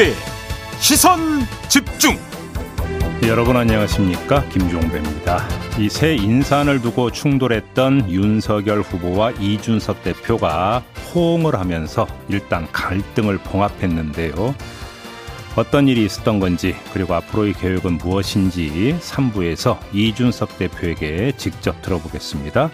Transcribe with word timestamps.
김종배 0.00 0.14
시선 0.78 1.20
집중 1.68 2.16
여러분 3.26 3.54
안녕하십니까 3.58 4.42
김종배입니다. 4.48 5.46
이 5.78 5.90
새 5.90 6.14
인사를 6.14 6.80
두고 6.80 7.10
충돌했던 7.10 8.10
윤석열 8.10 8.80
후보와 8.80 9.32
이준석 9.32 10.02
대표가 10.02 10.82
호응을 11.14 11.54
하면서 11.54 12.06
일단 12.30 12.66
갈등을 12.72 13.38
봉합했는데요. 13.38 14.54
어떤 15.56 15.86
일이 15.86 16.06
있었던 16.06 16.40
건지 16.40 16.74
그리고 16.94 17.14
앞으로의 17.14 17.52
계획은 17.52 17.98
무엇인지 17.98 18.96
3부에서 19.00 19.78
이준석 19.92 20.56
대표에게 20.56 21.32
직접 21.36 21.82
들어보겠습니다. 21.82 22.70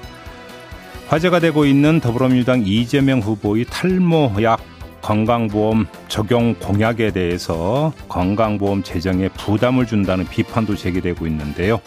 화제가 1.09 1.41
되고 1.41 1.65
있는 1.65 1.99
더불어민주당 2.01 2.63
이재명 2.65 3.19
후보의 3.19 3.65
탈모 3.65 4.37
약 4.43 4.76
건강보험 5.07 5.87
적용 6.09 6.55
공약에 6.55 7.13
대해서 7.13 7.93
건강보험 8.09 8.83
재정에 8.83 9.29
부담을 9.29 9.87
준다는 9.87 10.27
비판도 10.27 10.75
제기되고 10.75 11.29
있는데요. 11.29 11.79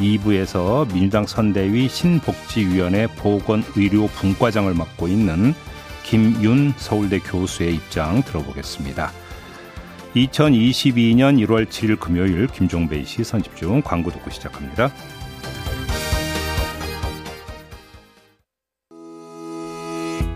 2부에서 0.00 0.92
민주당 0.92 1.24
선대위 1.24 1.88
신복지위원회 1.88 3.06
보건의료 3.16 4.08
분과장을 4.08 4.74
맡고 4.74 5.06
있는 5.06 5.54
김윤 6.02 6.74
서울대 6.76 7.20
교수의 7.20 7.76
입장 7.76 8.24
들어보겠습니다. 8.24 9.12
2022년 10.16 11.46
1월 11.46 11.66
7일 11.66 12.00
금요일 12.00 12.48
김종배의 12.48 13.04
시선집중 13.04 13.82
광고 13.82 14.10
듣고 14.10 14.30
시작합니다. 14.30 14.90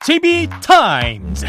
JB타임즈 0.00 1.46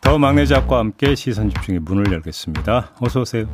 더 0.00 0.18
막내 0.18 0.46
작가와 0.46 0.80
함께 0.80 1.14
시선 1.14 1.50
집중의 1.50 1.80
문을 1.80 2.12
열겠습니다. 2.12 2.92
어서 3.00 3.20
오세요. 3.20 3.46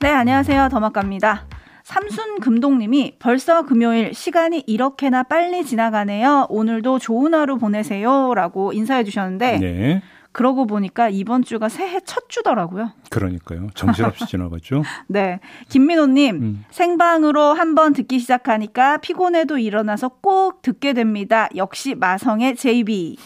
네, 0.00 0.10
안녕하세요. 0.10 0.68
더막갑니다. 0.68 1.46
삼순 1.84 2.40
금동님이 2.40 3.14
벌써 3.18 3.62
금요일 3.62 4.12
시간이 4.12 4.64
이렇게나 4.66 5.22
빨리 5.22 5.64
지나가네요. 5.64 6.46
오늘도 6.50 6.98
좋은 6.98 7.34
하루 7.34 7.56
보내세요라고 7.56 8.72
인사해 8.74 9.04
주셨는데 9.04 9.58
네. 9.58 10.02
그러고 10.32 10.66
보니까 10.66 11.08
이번 11.08 11.42
주가 11.42 11.68
새해 11.68 12.00
첫 12.04 12.28
주더라고요. 12.28 12.92
그러니까요. 13.10 13.68
정신없이 13.74 14.26
지나가죠. 14.28 14.82
네. 15.08 15.40
김민호님, 15.68 16.36
음. 16.36 16.64
생방으로 16.70 17.54
한번 17.54 17.92
듣기 17.92 18.18
시작하니까 18.18 18.98
피곤해도 18.98 19.58
일어나서 19.58 20.08
꼭 20.20 20.62
듣게 20.62 20.92
됩니다. 20.92 21.48
역시 21.56 21.94
마성의 21.94 22.56
JB. 22.56 23.16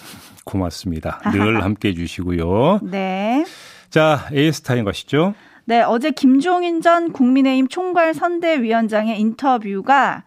고맙습니다. 0.44 1.21
늘 1.32 1.62
함께 1.65 1.88
해주시고요. 1.91 2.81
네. 2.82 3.44
자, 3.91 4.26
JB 4.32 4.47
TIMES 4.47 4.84
가시죠. 4.84 5.34
네, 5.65 5.82
어제 5.82 6.10
김종인 6.10 6.81
전 6.81 7.12
국민의힘 7.12 7.69
총괄 7.69 8.15
선대위원장의 8.15 9.21
인터뷰가 9.21 10.25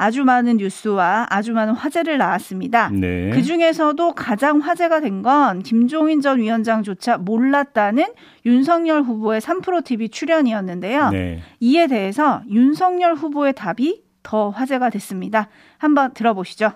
아주 0.00 0.24
많은 0.24 0.56
뉴스와 0.56 1.26
아주 1.28 1.52
많은 1.52 1.74
화제를 1.74 2.16
낳았습니다. 2.16 2.88
네. 2.88 3.28
그 3.34 3.42
중에서도 3.42 4.14
가장 4.14 4.58
화제가 4.60 5.00
된 5.00 5.20
건 5.20 5.62
김종인 5.62 6.22
전 6.22 6.38
위원장조차 6.40 7.18
몰랐다는 7.18 8.06
윤석열 8.46 9.02
후보의 9.02 9.42
3프로 9.42 9.84
TV 9.84 10.08
출연이었는데요. 10.08 11.10
네. 11.10 11.42
이에 11.60 11.86
대해서 11.86 12.40
윤석열 12.48 13.14
후보의 13.14 13.52
답이 13.52 14.02
더 14.22 14.48
화제가 14.48 14.88
됐습니다. 14.88 15.50
한번 15.76 16.14
들어보시죠. 16.14 16.72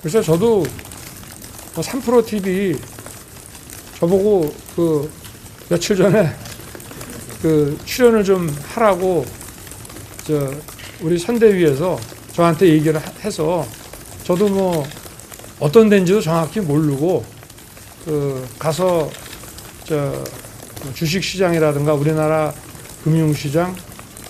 그래서 0.00 0.20
저도 0.20 0.64
3프로 1.76 2.26
TV 2.26 2.76
저보고 3.98 4.52
그 4.76 5.10
며칠 5.70 5.96
전에 5.96 6.26
그 7.40 7.78
출연을 7.86 8.22
좀 8.24 8.46
하라고 8.74 9.24
저 10.24 10.50
우리 11.02 11.18
선대위에서 11.18 11.98
저한테 12.32 12.68
얘기를 12.68 13.00
해서 13.24 13.66
저도 14.24 14.48
뭐 14.48 14.86
어떤 15.58 15.88
데인지도 15.88 16.20
정확히 16.20 16.60
모르고 16.60 17.24
그 18.04 18.46
가서 18.58 19.10
저 19.84 20.24
주식 20.94 21.22
시장이라든가 21.22 21.94
우리나라 21.94 22.52
금융 23.04 23.32
시장 23.32 23.74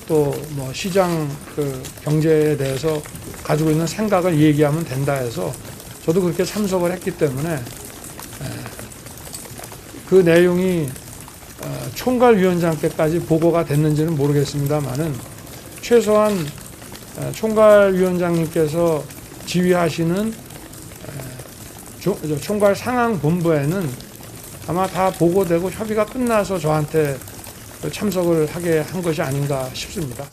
또 0.06 0.34
뭐 0.50 0.72
시장 0.72 1.28
그 1.54 1.82
경제에 2.03 2.56
대해서 2.56 3.00
가지고 3.44 3.70
있는 3.70 3.86
생각을 3.86 4.38
얘기하면 4.41 4.84
된다 4.84 5.14
해서 5.14 5.53
저도 6.04 6.20
그렇게 6.22 6.44
참석을 6.44 6.92
했기 6.92 7.10
때문에 7.10 7.59
그 10.09 10.16
내용이 10.16 10.88
어, 11.62 11.91
총괄위원장께까지 11.94 13.20
보고가 13.20 13.64
됐는지는 13.64 14.16
모르겠습니다만은 14.16 15.14
최소한 15.82 16.36
총괄위원장님께서 17.32 19.03
지휘하시는 19.47 20.32
총괄 22.41 22.75
상황본부에는 22.75 23.82
아마 24.69 24.87
다 24.87 25.10
보고되고 25.10 25.71
협의가 25.71 26.06
끝나서 26.06 26.59
저한테 26.59 27.16
참석을 27.93 28.47
하게 28.47 28.81
한 28.81 29.03
것이 29.03 29.21
아닌가 29.22 29.65
싶습니다. 29.72 30.25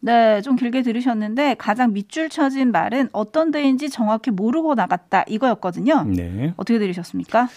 네, 0.00 0.40
좀 0.42 0.54
길게 0.56 0.82
들으셨는데 0.82 1.56
가장 1.58 1.92
밑줄 1.92 2.28
쳐진 2.28 2.70
말은 2.70 3.08
어떤 3.12 3.50
데인지 3.50 3.90
정확히 3.90 4.30
모르고 4.30 4.74
나갔다 4.74 5.24
이거였거든요. 5.26 6.04
네. 6.04 6.54
어떻게 6.56 6.78
들으셨습니까? 6.78 7.48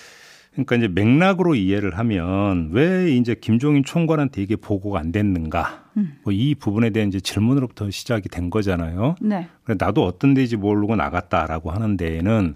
그러니까 0.54 0.76
이제 0.76 0.88
맥락으로 0.88 1.56
이해를 1.56 1.98
하면 2.00 2.72
왜 2.74 3.12
이제 3.12 3.36
김종인 3.36 3.84
총괄한테 3.84 4.42
이게 4.42 4.56
보고가 4.56 5.00
안 5.00 5.12
됐는가? 5.12 5.81
음. 5.98 6.18
뭐이 6.24 6.56
부분에 6.56 6.90
대한 6.92 7.10
이제 7.10 7.20
질문으로부터 7.20 7.90
시작이 7.90 8.30
된 8.30 8.50
거잖아요. 8.50 9.16
네. 9.22 9.48
나도 9.68 10.06
어떤 10.06 10.34
데인지 10.34 10.58
모르고 10.58 10.96
나갔다라고 10.96 11.72
하는 11.72 11.98
데에는 11.98 12.56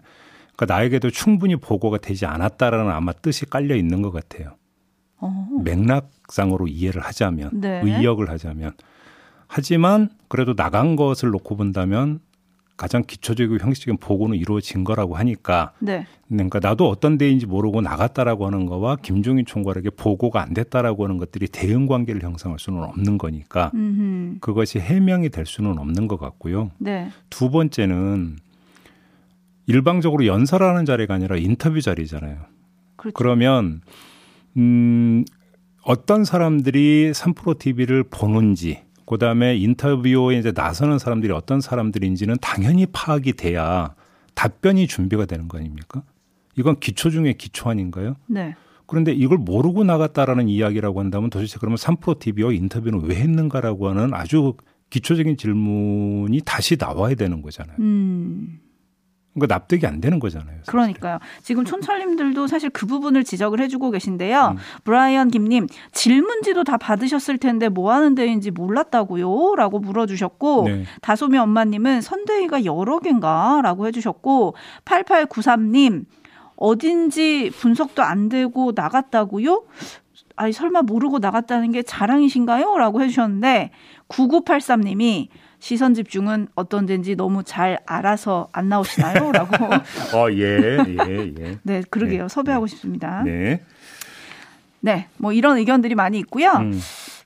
그러니까 0.56 0.74
나에게도 0.74 1.10
충분히 1.12 1.56
보고가 1.56 1.98
되지 1.98 2.26
않았다라는 2.26 2.92
아마 2.92 3.12
뜻이 3.12 3.46
깔려 3.46 3.76
있는 3.76 4.02
것 4.02 4.12
같아요. 4.12 4.56
어. 5.18 5.48
맥락상으로 5.64 6.68
이해를 6.68 7.02
하자면 7.02 7.52
네. 7.54 7.82
의역을 7.84 8.30
하자면 8.30 8.74
하지만 9.48 10.10
그래도 10.28 10.56
나간 10.56 10.96
것을 10.96 11.30
놓고 11.30 11.56
본다면 11.56 12.20
가장 12.78 13.04
기초적이고 13.06 13.64
형식적인 13.64 13.98
보고는 13.98 14.38
이루어진 14.38 14.84
거라고 14.84 15.16
하니까 15.16 15.72
네. 15.80 16.06
그러니까 16.28 16.60
나도 16.60 16.90
어떤 16.90 17.18
데인지 17.18 17.46
모르고 17.46 17.82
나갔다라고 17.82 18.46
하는 18.46 18.66
거와 18.66 18.98
김종인 18.98 19.46
총괄에게 19.46 19.92
보고가 19.92 20.42
안 20.42 20.54
됐다라고 20.54 21.06
하는 21.06 21.18
것들이 21.18 21.48
대응 21.48 21.88
관계를 21.88 22.22
형성할 22.22 22.60
수는 22.60 22.84
없는 22.84 23.18
거니까 23.18 23.72
음흠. 23.74 24.40
그것이 24.42 24.80
해명이 24.80 25.30
될 25.30 25.46
수는 25.46 25.78
없는 25.78 26.08
것 26.08 26.20
같고요. 26.20 26.72
네. 26.78 27.10
두 27.30 27.50
번째는 27.50 28.38
일방적으로 29.68 30.26
연설하는 30.26 30.86
자리가 30.86 31.14
아니라 31.14 31.38
인터뷰 31.38 31.82
자리잖아요. 31.82 32.38
그렇죠. 32.98 33.14
그러면 33.14 33.82
음 34.58 35.24
어떤 35.82 36.26
사람들이 36.26 37.12
3프로 37.14 37.58
TV를 37.58 38.04
보는지 38.04 38.85
그다음에 39.06 39.56
인터뷰에 39.58 40.38
이제 40.38 40.52
나서는 40.54 41.00
사람들이 41.00 41.32
어떤 41.32 41.62
사람들인지는 41.62 42.38
당연히 42.42 42.86
파악이 42.86 43.34
돼야 43.34 43.94
답변이 44.34 44.88
준비가 44.88 45.26
되는 45.26 45.48
거 45.48 45.58
아닙니까? 45.58 46.04
이건 46.58 46.80
기초 46.80 47.10
중에 47.10 47.34
기초 47.34 47.70
아닌가요? 47.70 48.16
네. 48.28 48.56
그런데 48.88 49.12
이걸 49.12 49.38
모르고 49.38 49.84
나갔다라는 49.84 50.48
이야기라고 50.48 51.00
한다면 51.00 51.30
도대체 51.30 51.58
그러면 51.60 51.78
3프로 51.78 52.20
TV와 52.20 52.52
인터뷰는 52.52 53.06
왜 53.06 53.16
했는가라고 53.16 53.90
하는 53.90 54.14
아주 54.14 54.56
기초적인 54.90 55.38
질문이 55.38 56.42
다시 56.46 56.78
나와야 56.78 57.16
되는 57.16 57.42
거잖아요. 57.42 57.78
음. 57.80 58.60
그러니까 59.36 59.54
납득이 59.56 59.86
안 59.86 60.00
되는 60.00 60.20
거잖아요. 60.20 60.58
사실. 60.60 60.72
그러니까요. 60.72 61.20
지금 61.44 61.66
촌철님들도 61.66 62.48
사실 62.48 62.70
그 62.70 62.86
부분을 62.86 63.26
지적을 63.26 63.60
해주고 63.60 63.92
계신데요. 63.92 64.56
음. 64.56 64.58
브라이언 64.86 65.30
김님 65.30 65.68
질문지도 65.92 66.64
다 66.64 66.78
받으셨을 66.78 67.38
텐데 67.38 67.68
뭐 67.68 67.92
하는 67.92 68.16
데인지 68.16 68.52
몰랐다고요?라고 68.52 69.80
물어주셨고 69.80 70.64
네. 70.68 70.86
다소미 71.02 71.38
엄마님은 71.38 72.02
선대위가 72.02 72.64
여러 72.64 73.00
개인가라고 73.00 73.88
해주셨고 73.88 74.56
8893님 74.86 76.06
어딘지 76.56 77.52
분석도 77.54 78.02
안 78.02 78.30
되고 78.30 78.72
나갔다고요? 78.74 79.64
아니 80.38 80.54
설마 80.54 80.84
모르고 80.84 81.20
나갔다는 81.20 81.74
게 81.74 81.82
자랑이신가요? 81.82 82.78
라고 82.78 83.02
해주셨는데 83.02 83.72
9983님이 84.08 85.28
시선 85.66 85.96
집중은 85.96 86.50
어떤 86.54 86.86
데인지 86.86 87.16
너무 87.16 87.42
잘 87.44 87.80
알아서 87.88 88.50
안 88.52 88.70
나오시나요? 88.70 89.32
라고. 89.32 89.66
어, 90.14 90.32
예, 90.32 90.78
예, 90.86 91.34
예. 91.40 91.58
네, 91.64 91.82
그러게요. 91.90 92.22
네, 92.22 92.28
섭외하고 92.28 92.68
네. 92.68 92.70
싶습니다. 92.70 93.24
네. 93.24 93.64
네, 94.82 95.08
뭐 95.18 95.34
이런 95.34 95.58
의견들이 95.58 95.96
많이 95.96 96.20
있고요. 96.20 96.52
음. 96.52 96.80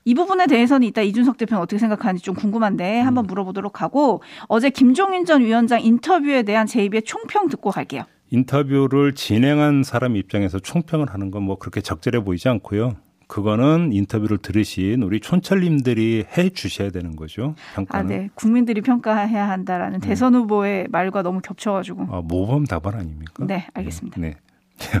이 0.06 0.14
부분에 0.14 0.46
대해서는 0.46 0.88
이따 0.88 1.02
이준석 1.02 1.36
대표는 1.36 1.60
어떻게 1.60 1.78
생각하는지 1.78 2.24
좀 2.24 2.34
궁금한데 2.34 3.02
음. 3.02 3.06
한번 3.08 3.26
물어보도록 3.26 3.82
하고 3.82 4.22
어제 4.48 4.70
김종인 4.70 5.26
전 5.26 5.42
위원장 5.42 5.82
인터뷰에 5.82 6.42
대한 6.42 6.66
제입의 6.66 7.02
총평 7.02 7.48
듣고 7.48 7.70
갈게요. 7.70 8.04
인터뷰를 8.30 9.14
진행한 9.14 9.82
사람 9.82 10.16
입장에서 10.16 10.58
총평을 10.58 11.12
하는 11.12 11.30
건 11.30 11.42
뭐 11.42 11.58
그렇게 11.58 11.82
적절해 11.82 12.24
보이지 12.24 12.48
않고요. 12.48 12.96
그거는 13.30 13.92
인터뷰를 13.92 14.38
들으신 14.38 15.02
우리 15.04 15.20
촌철님들이 15.20 16.24
해 16.36 16.50
주셔야 16.50 16.90
되는 16.90 17.14
거죠. 17.14 17.54
평가는. 17.76 18.04
아, 18.04 18.08
네. 18.08 18.28
국민들이 18.34 18.80
평가해야 18.80 19.48
한다라는 19.48 20.00
네. 20.00 20.08
대선 20.08 20.34
후보의 20.34 20.88
말과 20.90 21.22
너무 21.22 21.40
겹쳐가지고. 21.40 22.08
아, 22.10 22.22
모범 22.24 22.66
답안 22.66 22.94
아닙니까? 22.94 23.44
네, 23.46 23.68
알겠습니다. 23.72 24.20
네. 24.20 24.34
네. 24.78 25.00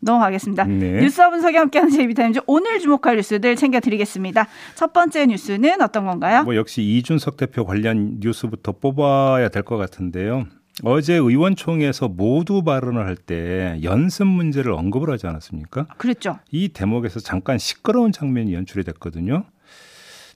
넘어가겠습니다. 0.00 0.64
네. 0.64 1.00
뉴스와 1.00 1.30
분석이 1.30 1.56
함께하는 1.56 1.90
제이비타임즈 1.92 2.40
오늘 2.46 2.78
주목할 2.80 3.16
뉴스들 3.16 3.56
챙겨드리겠습니다. 3.56 4.46
첫 4.74 4.92
번째 4.92 5.26
뉴스는 5.26 5.80
어떤 5.80 6.04
건가요? 6.06 6.42
뭐 6.44 6.56
역시 6.56 6.82
이준석 6.82 7.36
대표 7.38 7.64
관련 7.64 8.18
뉴스부터 8.20 8.72
뽑아야 8.72 9.48
될 9.48 9.62
것 9.62 9.76
같은데요. 9.78 10.46
어제 10.82 11.14
의원총회에서 11.14 12.08
모두 12.08 12.62
발언을 12.62 13.06
할 13.06 13.16
때 13.16 13.78
연습 13.82 14.26
문제를 14.26 14.72
언급을 14.72 15.10
하지 15.10 15.26
않았습니까? 15.26 15.86
그랬죠. 15.98 16.38
이 16.50 16.68
대목에서 16.68 17.20
잠깐 17.20 17.58
시끄러운 17.58 18.12
장면이 18.12 18.54
연출이 18.54 18.82
됐거든요. 18.84 19.44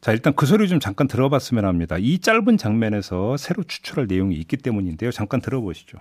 자, 0.03 0.13
일단 0.13 0.35
그 0.35 0.45
소리 0.45 0.69
좀 0.69 0.81
잠깐 0.81 1.09
들어봤으면 1.09 1.65
합니다. 1.65 1.97
이 1.99 2.19
짧은 2.19 2.59
장면에서 2.59 3.39
새로 3.39 3.63
추출할 3.63 4.07
내용이 4.07 4.35
있기 4.37 4.59
때문인데요. 4.59 5.11
잠깐 5.11 5.41
들어보시죠. 5.41 5.99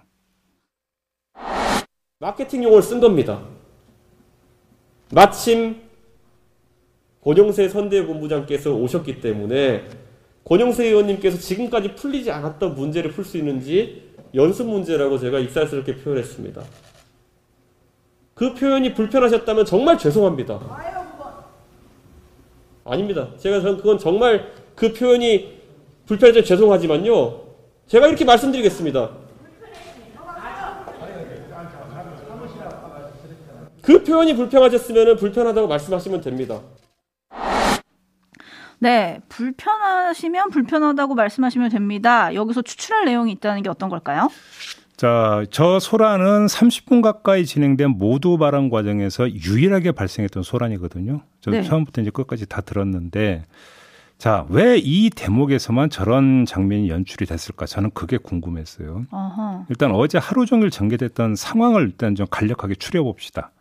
마케팅 2.19 2.63
용어를 2.63 2.84
쓴 2.84 3.00
겁니다. 3.00 3.42
마침 5.13 5.78
권영세 7.22 7.69
선대본부장께서 7.69 8.74
오셨기 8.74 9.22
때문에 9.22 9.88
권영세 10.44 10.86
의원님께서 10.88 11.38
지금까지 11.38 11.95
풀리지 11.95 12.30
않았던 12.31 12.75
문제를 12.75 13.12
풀 13.12 13.24
수 13.24 13.38
있는지 13.38 14.12
연습 14.35 14.68
문제라고 14.68 15.19
제가 15.19 15.39
입사스럽게 15.39 15.97
표현했습니다. 15.97 16.63
그 18.33 18.53
표현이 18.56 18.94
불편하셨다면 18.94 19.65
정말 19.65 19.97
죄송합니다. 19.97 20.59
아닙니다. 22.85 23.30
제가 23.38 23.62
그건 23.62 23.97
정말 23.97 24.51
그 24.75 24.91
표현이 24.91 25.62
불편해서 26.06 26.44
죄송하지만요. 26.44 27.41
제가 27.88 28.07
이렇게 28.07 28.25
말씀드리겠습니다. 28.25 29.09
그 33.81 34.03
표현이 34.03 34.35
불편하셨으면 34.35 35.18
불편하다고 35.18 35.68
말씀하시면 35.68 36.21
됩니다. 36.21 36.62
네, 38.83 39.21
불편하시면 39.30 40.50
불편하다고 40.50 41.15
말씀하시면 41.15 41.69
됩니다. 41.69 42.33
여기서 42.33 42.62
추출할 42.63 43.06
내용이 43.06 43.31
있다는 43.31 43.63
게 43.63 43.69
어떤 43.69 43.88
걸까요? 43.88 44.30
자, 44.97 45.45
저 45.51 45.80
소란은 45.80 46.47
30분 46.47 47.01
가까이 47.01 47.45
진행된 47.45 47.91
모두 47.91 48.38
발언 48.38 48.69
과정에서 48.69 49.31
유일하게 49.31 49.94
발생했던 49.94 50.44
소란이거든요. 50.44 51.21
저 51.39 51.51
네. 51.51 51.62
처음부터 51.63 52.01
이제 52.01 52.12
끝까지 52.12 52.45
다 52.45 52.59
들었는데 52.59 53.45
자, 54.18 54.45
왜 54.50 54.77
이 54.83 55.09
대목에서만 55.09 55.89
저런 55.89 56.45
장면이 56.45 56.89
연출이 56.89 57.25
됐을까? 57.25 57.65
저는 57.65 57.91
그게 57.94 58.18
궁금했어요. 58.18 59.06
어허. 59.12 59.65
일단 59.69 59.91
어제 59.91 60.18
하루 60.18 60.45
종일 60.45 60.69
전개됐던 60.69 61.35
상황을 61.38 61.83
일단 61.83 62.15
좀 62.15 62.25
간략하게 62.30 62.75
추려 62.75 63.01
봅시다. 63.03 63.51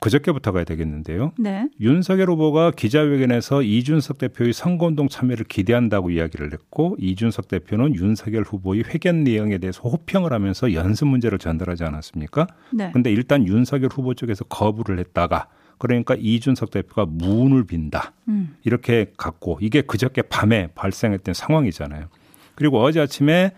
그저께부터 0.00 0.52
가야 0.52 0.64
되겠는데요. 0.64 1.32
네. 1.38 1.68
윤석열 1.80 2.30
후보가 2.30 2.70
기자회견에서 2.72 3.62
이준석 3.62 4.18
대표의 4.18 4.52
선거운동 4.52 5.08
참여를 5.08 5.46
기대한다고 5.46 6.10
이야기를 6.10 6.52
했고 6.52 6.96
이준석 7.00 7.48
대표는 7.48 7.96
윤석열 7.96 8.44
후보의 8.44 8.84
회견 8.84 9.24
내용에 9.24 9.58
대해서 9.58 9.82
호평을 9.82 10.32
하면서 10.32 10.72
연습 10.72 11.08
문제를 11.08 11.38
전달하지 11.38 11.84
않았습니까? 11.84 12.46
네. 12.72 12.90
근데 12.92 13.10
일단 13.10 13.46
윤석열 13.46 13.90
후보 13.92 14.14
쪽에서 14.14 14.44
거부를 14.44 14.98
했다가 15.00 15.48
그러니까 15.78 16.16
이준석 16.18 16.70
대표가 16.70 17.06
문을 17.06 17.64
빈다. 17.64 18.12
음. 18.28 18.56
이렇게 18.64 19.12
갖고 19.16 19.58
이게 19.60 19.80
그저께 19.80 20.22
밤에 20.22 20.68
발생했던 20.74 21.34
상황이잖아요. 21.34 22.06
그리고 22.54 22.80
어제 22.82 23.00
아침에 23.00 23.52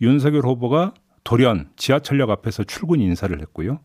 윤석열 0.00 0.44
후보가 0.44 0.94
돌연 1.24 1.68
지하철역 1.76 2.30
앞에서 2.30 2.64
출근 2.64 3.00
인사를 3.00 3.38
했고요. 3.40 3.78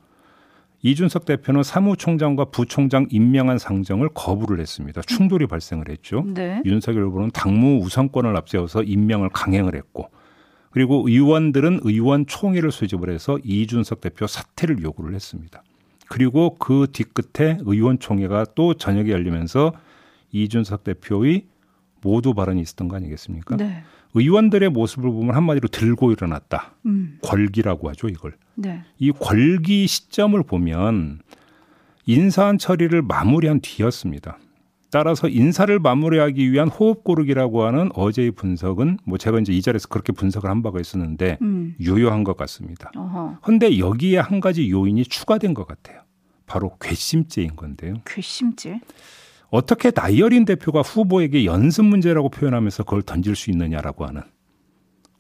이준석 0.86 1.26
대표는 1.26 1.64
사무총장과 1.64 2.46
부총장 2.46 3.08
임명한 3.10 3.58
상정을 3.58 4.10
거부를 4.14 4.60
했습니다. 4.60 5.02
충돌이 5.02 5.48
발생을 5.48 5.90
했죠. 5.90 6.24
네. 6.28 6.62
윤석열 6.64 7.06
후보는 7.06 7.32
당무 7.32 7.80
우선권을 7.80 8.38
앞세워서 8.38 8.84
임명을 8.84 9.30
강행을 9.30 9.76
했고 9.76 10.12
그리고 10.70 11.08
의원들은 11.08 11.80
의원 11.82 12.28
총회를 12.28 12.72
수집을 12.72 13.10
해서 13.10 13.40
이준석 13.44 14.00
대표 14.00 14.28
사퇴를 14.28 14.84
요구를 14.84 15.16
했습니다. 15.16 15.64
그리고 16.08 16.56
그 16.60 16.86
뒤끝에 16.92 17.58
의원 17.66 17.98
총회가 17.98 18.46
또 18.54 18.76
저녁에 18.76 19.10
열리면서 19.10 19.74
이준석 20.34 20.84
대표의 20.84 21.48
모두 22.02 22.36
발언이 22.36 22.62
있었던 22.62 22.90
거 22.90 22.96
아니겠습니까? 22.96 23.58
네. 23.58 23.84
의원들의 24.16 24.70
모습을 24.70 25.12
보면 25.12 25.36
한마디로 25.36 25.68
들고 25.68 26.12
일어났다. 26.12 26.74
음. 26.86 27.20
궐기라고 27.22 27.90
하죠, 27.90 28.08
이걸. 28.08 28.36
네. 28.56 28.82
이 28.98 29.12
궐기 29.12 29.86
시점을 29.86 30.42
보면 30.44 31.20
인사안 32.06 32.58
처리를 32.58 33.02
마무리한 33.02 33.60
뒤였습니다. 33.62 34.40
따라서 34.90 35.28
인사를 35.28 35.78
마무리하기 35.78 36.52
위한 36.54 36.70
호흡 36.70 37.04
고르기라고 37.04 37.64
하는 37.64 37.90
어제의 37.94 38.32
분석은 38.32 39.00
뭐 39.04 39.18
제가 39.18 39.40
이제 39.40 39.52
이 39.52 39.62
자리에서 39.62 39.90
그렇게 39.90 40.14
분석을 40.14 40.50
한 40.50 40.64
바가 40.64 40.80
있었는데 40.80 41.38
음. 41.42 41.76
유효한 41.82 42.24
것 42.24 42.38
같습니다. 42.38 42.92
그런데 43.44 43.78
여기에 43.78 44.20
한 44.20 44.40
가지 44.40 44.72
요인이 44.72 45.04
추가된 45.04 45.54
것 45.54 45.68
같아요. 45.68 46.02
바로 46.46 46.78
괘씸죄인 46.80 47.58
건데요. 47.58 47.96
괘씸죄? 48.06 48.80
어떻게 49.50 49.92
나이어린 49.94 50.46
대표가 50.46 50.82
후보에게 50.82 51.46
연습 51.46 51.86
문제라고 51.86 52.30
표현하면서 52.30 52.84
그걸 52.84 53.02
던질 53.02 53.36
수 53.36 53.52
있느냐라고 53.52 54.06
하는. 54.06 54.22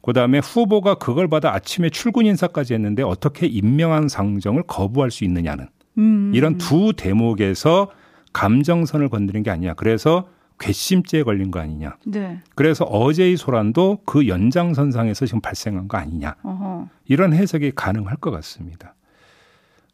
그 0.01 0.13
다음에 0.13 0.39
후보가 0.39 0.96
그걸 0.96 1.27
받아 1.27 1.53
아침에 1.53 1.89
출근 1.89 2.25
인사까지 2.27 2.74
했는데 2.75 3.01
어떻게 3.01 3.48
임명한 3.48 4.08
상정을 4.08 4.63
거부할 4.67 5.10
수 5.10 5.24
있느냐는 5.24 5.67
음. 5.98 6.32
이런 6.34 6.58
두 6.58 6.94
대목에서 6.96 7.89
감정선을 8.34 9.10
건드린 9.10 9.44
게 9.44 9.50
아니냐. 9.50 9.74
그래서 9.74 10.27
괘씸죄에 10.60 11.24
걸린 11.24 11.51
거 11.51 11.60
아니냐. 11.60 11.98
네. 12.05 12.39
그래서 12.53 12.86
어제의 12.86 13.38
소란도 13.38 14.00
그 14.05 14.27
연장선상에서 14.27 15.25
지금 15.25 15.41
발생한 15.41 15.88
거 15.88 15.98
아니냐. 15.98 16.36
어허. 16.44 16.88
이런 17.05 17.34
해석이 17.34 17.72
가능할 17.75 18.17
것 18.17 18.32
같습니다. 18.32 18.96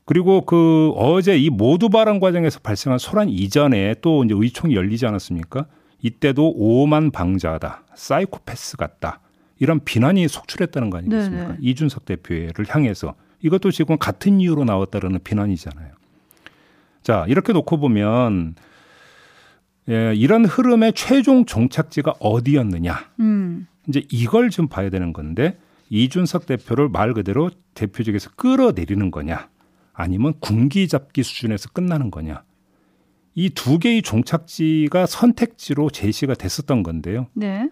그리고 0.06 0.42
그 0.46 0.92
어제 0.96 1.38
이 1.38 1.50
모두 1.50 1.90
발언 1.90 2.20
과정에서 2.20 2.60
발생한 2.60 3.00
소란 3.00 3.30
이전에 3.30 3.96
또 4.02 4.24
이제 4.24 4.34
의총이 4.38 4.76
열리지 4.76 5.06
않았습니까? 5.06 5.68
이때도 6.02 6.54
오만 6.56 7.12
방자다, 7.12 7.84
사이코패스 7.96 8.78
같다 8.78 9.20
이런 9.60 9.80
비난이 9.84 10.28
속출했다는 10.28 10.90
거 10.90 10.98
아니겠습니까? 10.98 11.48
네네. 11.48 11.58
이준석 11.62 12.06
대표를 12.06 12.66
향해서 12.68 13.14
이것도 13.42 13.72
지금 13.72 13.98
같은 13.98 14.40
이유로 14.42 14.64
나왔다라는 14.66 15.20
비난이잖아요. 15.24 15.92
자 17.04 17.26
이렇게 17.28 17.54
놓고 17.54 17.78
보면 17.78 18.56
예, 19.90 20.14
이런 20.16 20.46
흐름의 20.46 20.94
최종 20.94 21.46
종착지가 21.46 22.16
어디였느냐? 22.20 23.12
음. 23.20 23.68
이제 23.88 24.04
이걸 24.12 24.50
좀 24.50 24.68
봐야 24.68 24.90
되는 24.90 25.14
건데 25.14 25.58
이준석 25.90 26.46
대표를 26.46 26.90
말 26.90 27.14
그대로 27.14 27.52
대표직에서 27.74 28.32
끌어내리는 28.36 29.12
거냐? 29.12 29.50
아니면 30.02 30.34
군기 30.40 30.88
잡기 30.88 31.24
수준에서 31.24 31.70
끝나는 31.70 32.12
거냐. 32.12 32.44
이 33.36 33.50
두 33.52 33.80
개의 33.80 34.02
종착지가 34.02 35.06
선택지로 35.06 35.90
제시가 35.90 36.34
됐었던 36.34 36.84
건데요. 36.84 37.28
네. 37.34 37.70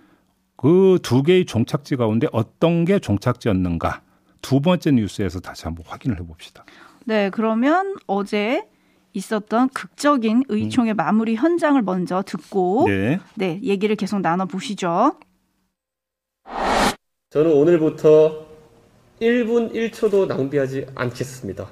그 0.56 1.00
두 1.02 1.24
개의 1.24 1.46
종착지 1.46 1.96
가운데 1.96 2.28
어떤 2.32 2.86
게 2.86 3.00
종착지였는가. 3.00 4.02
두 4.42 4.62
번째 4.62 4.92
뉴스에서 4.92 5.40
다시 5.42 5.66
한번 5.66 5.86
확인을 5.88 6.20
해봅시다. 6.20 6.64
네, 7.06 7.30
그러면 7.30 7.96
어제 8.08 8.66
있었던 9.14 9.70
극적인 9.70 10.44
의총의 10.48 10.94
음. 10.94 10.96
마무리 10.96 11.36
현장을 11.36 11.82
먼저 11.82 12.22
듣고 12.26 12.86
네. 12.88 13.20
네, 13.36 13.60
얘기를 13.64 13.96
계속 13.96 14.20
나눠 14.22 14.46
보시죠. 14.46 15.18
저는 17.32 17.52
오늘부터 17.52 18.46
1분 19.22 19.74
1초도 19.74 20.28
낭비하지 20.28 20.88
않겠습니다. 20.96 21.68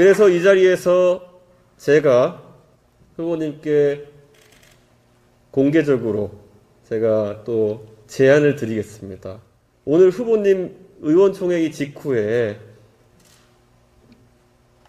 그래서 0.00 0.30
이 0.30 0.42
자리에서 0.42 1.42
제가 1.76 2.42
후보님께 3.16 4.08
공개적으로 5.50 6.40
제가 6.88 7.44
또 7.44 7.86
제안을 8.06 8.56
드리겠습니다. 8.56 9.42
오늘 9.84 10.08
후보님 10.08 10.74
의원총회 11.02 11.70
직후에 11.70 12.58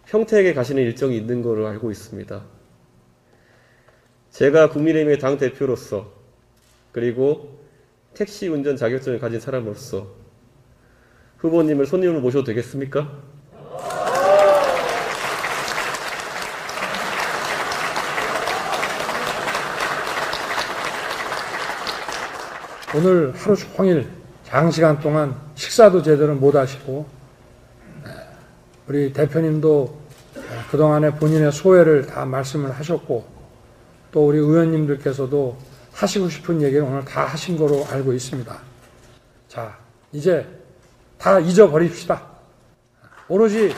평택에 0.06 0.54
가시는 0.54 0.82
일정이 0.82 1.18
있는 1.18 1.42
걸로 1.42 1.68
알고 1.68 1.92
있습니다. 1.92 2.46
제가 4.30 4.70
국민의힘의 4.70 5.20
당 5.20 5.38
대표로서 5.38 6.10
그리고 6.94 7.60
택시 8.14 8.48
운전 8.48 8.78
자격증을 8.78 9.20
가진 9.20 9.42
사람으로서 9.42 10.08
후보님을 11.40 11.86
손님으로 11.86 12.22
모셔도 12.22 12.46
되겠습니까? 12.46 13.42
오늘 22.94 23.34
하루 23.34 23.56
종일 23.56 24.10
장시간 24.44 25.00
동안 25.00 25.34
식사도 25.56 26.04
제대로 26.04 26.36
못 26.36 26.56
하시고 26.56 27.08
우리 28.88 29.14
대표님도 29.14 30.02
그동안에 30.70 31.12
본인의 31.12 31.54
소회를 31.54 32.06
다 32.06 32.26
말씀을 32.26 32.72
하셨고 32.72 33.26
또 34.12 34.28
우리 34.28 34.40
의원님들께서도 34.40 35.58
하시고 35.94 36.28
싶은 36.28 36.62
얘기를 36.62 36.84
오늘 36.84 37.06
다 37.06 37.24
하신 37.24 37.58
거로 37.58 37.86
알고 37.90 38.12
있습니다. 38.12 38.58
자, 39.48 39.78
이제 40.12 40.46
다 41.18 41.40
잊어버립시다. 41.40 42.22
오로지 43.30 43.74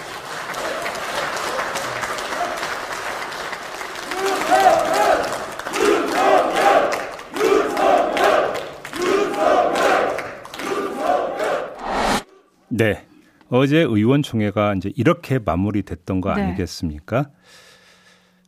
네. 12.74 13.06
어제 13.50 13.78
의원총회가 13.78 14.74
이제 14.74 14.92
이렇게 14.96 15.38
마무리됐던 15.38 16.22
거 16.22 16.34
네. 16.34 16.42
아니겠습니까? 16.42 17.30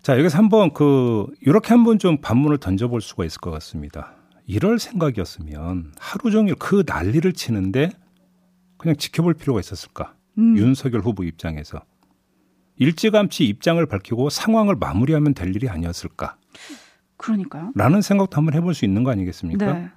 자, 0.01 0.17
여기서 0.17 0.37
한번 0.39 0.73
그, 0.73 1.27
이렇게 1.41 1.69
한번 1.69 1.99
좀 1.99 2.17
반문을 2.17 2.57
던져 2.57 2.87
볼 2.87 3.01
수가 3.01 3.23
있을 3.23 3.39
것 3.39 3.51
같습니다. 3.51 4.15
이럴 4.47 4.79
생각이었으면 4.79 5.93
하루 5.99 6.31
종일 6.31 6.55
그 6.55 6.83
난리를 6.87 7.31
치는데 7.33 7.91
그냥 8.77 8.95
지켜볼 8.95 9.35
필요가 9.35 9.59
있었을까? 9.59 10.15
음. 10.39 10.57
윤석열 10.57 11.01
후보 11.01 11.23
입장에서. 11.23 11.81
일찌감치 12.77 13.45
입장을 13.45 13.83
밝히고 13.85 14.29
상황을 14.29 14.75
마무리하면 14.75 15.35
될 15.35 15.55
일이 15.55 15.69
아니었을까? 15.69 16.37
그러니까요. 17.17 17.71
라는 17.75 18.01
생각도 18.01 18.37
한번 18.37 18.55
해볼 18.55 18.73
수 18.73 18.85
있는 18.85 19.03
거 19.03 19.11
아니겠습니까? 19.11 19.73
네. 19.73 19.89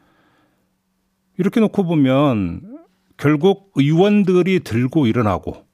이렇게 1.39 1.61
놓고 1.61 1.85
보면 1.85 2.78
결국 3.19 3.73
의원들이 3.75 4.61
들고 4.61 5.07
일어나고 5.07 5.67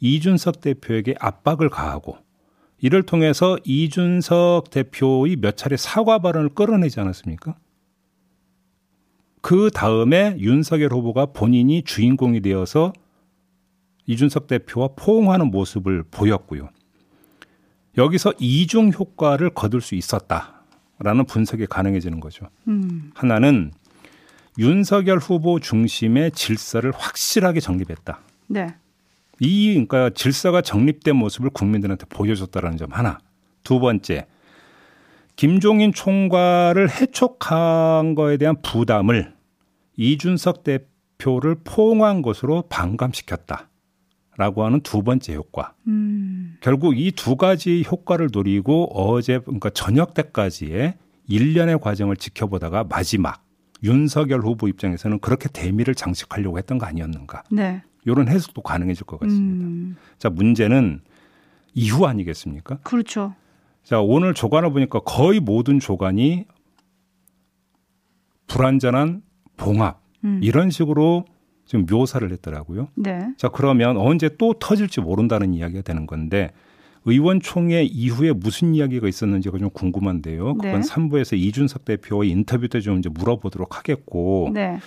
이준석 0.00 0.60
대표에게 0.60 1.14
압박을 1.18 1.70
가하고 1.70 2.18
이를 2.80 3.02
통해서 3.02 3.56
이준석 3.64 4.70
대표의 4.70 5.36
몇 5.36 5.56
차례 5.56 5.76
사과 5.76 6.18
발언을 6.18 6.50
끌어내지 6.50 7.00
않았습니까? 7.00 7.56
그 9.40 9.70
다음에 9.72 10.36
윤석열 10.38 10.92
후보가 10.92 11.26
본인이 11.26 11.82
주인공이 11.82 12.40
되어서 12.40 12.92
이준석 14.06 14.46
대표와 14.46 14.90
포옹하는 14.96 15.50
모습을 15.50 16.04
보였고요. 16.10 16.68
여기서 17.96 18.32
이중 18.38 18.92
효과를 18.92 19.50
거둘 19.50 19.80
수 19.80 19.94
있었다라는 19.94 21.24
분석이 21.26 21.66
가능해지는 21.66 22.20
거죠. 22.20 22.46
음. 22.68 23.10
하나는 23.14 23.72
윤석열 24.58 25.18
후보 25.18 25.60
중심의 25.60 26.32
질서를 26.32 26.92
확실하게 26.94 27.60
정립했다. 27.60 28.18
네. 28.48 28.74
이 29.40 29.72
그러니까 29.72 30.10
질서가 30.10 30.62
정립된 30.62 31.14
모습을 31.14 31.50
국민들한테 31.50 32.06
보여줬다라는 32.06 32.76
점 32.76 32.92
하나. 32.92 33.18
두 33.62 33.78
번째. 33.78 34.26
김종인 35.36 35.92
총괄을 35.92 36.90
해촉한 36.90 38.16
거에 38.16 38.36
대한 38.36 38.60
부담을 38.60 39.32
이준석 39.96 40.64
대표를 40.64 41.56
포옹한 41.62 42.22
것으로 42.22 42.62
반감시켰다. 42.68 43.68
라고 44.36 44.64
하는 44.64 44.80
두 44.80 45.02
번째 45.02 45.34
효과. 45.34 45.74
음. 45.88 46.56
결국 46.60 46.96
이 46.96 47.10
두 47.12 47.36
가지 47.36 47.84
효과를 47.88 48.28
노리고 48.32 48.88
어제 48.94 49.38
그러니까 49.40 49.70
저녁 49.70 50.14
때까지의 50.14 50.94
일련의 51.28 51.78
과정을 51.80 52.16
지켜보다가 52.16 52.84
마지막 52.84 53.44
윤석열 53.82 54.40
후보 54.40 54.68
입장에서는 54.68 55.20
그렇게 55.20 55.48
대미를 55.48 55.94
장식하려고 55.94 56.58
했던 56.58 56.78
거 56.78 56.86
아니었는가. 56.86 57.44
네. 57.50 57.82
이런 58.04 58.28
해석도 58.28 58.62
가능해질 58.62 59.06
것 59.06 59.20
같습니다. 59.20 59.66
음. 59.66 59.96
자, 60.18 60.30
문제는 60.30 61.00
이후 61.74 62.06
아니겠습니까? 62.06 62.78
그렇죠. 62.78 63.34
자, 63.84 64.00
오늘 64.00 64.34
조간을 64.34 64.72
보니까 64.72 65.00
거의 65.00 65.40
모든 65.40 65.78
조간이 65.78 66.46
불완전한 68.46 69.22
봉합 69.56 70.00
음. 70.24 70.40
이런 70.42 70.70
식으로 70.70 71.24
지금 71.64 71.86
묘사를 71.88 72.30
했더라고요. 72.32 72.88
네. 72.94 73.32
자, 73.36 73.48
그러면 73.48 73.98
언제 73.98 74.30
또 74.38 74.54
터질지 74.54 75.00
모른다는 75.00 75.52
이야기가 75.52 75.82
되는 75.82 76.06
건데 76.06 76.50
의원총회 77.10 77.84
이후에 77.84 78.32
무슨 78.32 78.74
이야기가 78.74 79.08
있었는지가 79.08 79.58
좀 79.58 79.70
궁금한데요. 79.70 80.54
그건 80.54 80.80
네. 80.80 80.88
3부에서 80.88 81.36
이준석 81.38 81.84
대표의 81.84 82.30
인터뷰 82.30 82.68
때 82.68 82.80
좀 82.80 82.98
이제 82.98 83.08
물어보도록 83.08 83.76
하겠고. 83.78 84.50
네. 84.54 84.78